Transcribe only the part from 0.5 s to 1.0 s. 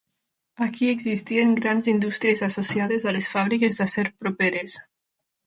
Aquí